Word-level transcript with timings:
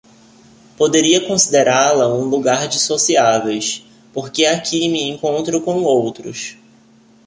poderia 0.77 1.27
considerá-la 1.27 2.07
um 2.07 2.23
lugar 2.23 2.67
de 2.67 2.79
sociáveis, 2.79 3.85
porque 4.11 4.45
aqui 4.47 4.89
me 4.89 5.03
encontro 5.03 5.61
com 5.61 5.83
outros. 5.83 6.57